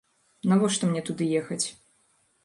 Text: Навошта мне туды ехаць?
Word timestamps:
Навошта 0.53 0.87
мне 0.91 1.03
туды 1.09 1.27
ехаць? 1.41 1.61